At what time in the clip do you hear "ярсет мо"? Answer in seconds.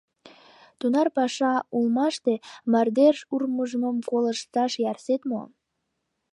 4.91-5.41